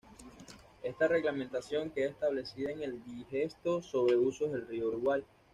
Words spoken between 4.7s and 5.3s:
Uruguay.